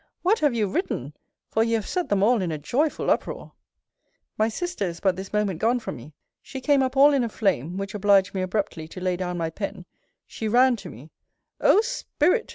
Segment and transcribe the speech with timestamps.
[0.23, 1.13] What have you written?
[1.51, 3.51] For you have set them all in a joyful uproar!
[4.35, 6.15] My sister is but this moment gone from me.
[6.41, 9.51] She came up all in a flame; which obliged me abruptly to lay down my
[9.51, 9.85] pen:
[10.25, 11.11] she ran to me
[11.59, 12.49] O Spirit!